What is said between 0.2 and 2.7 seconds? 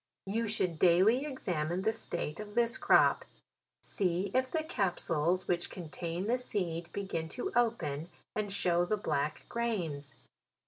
You should daily examine the state of